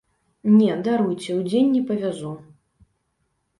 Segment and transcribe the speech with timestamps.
[0.53, 2.35] Не, даруйце, удзень не павязу!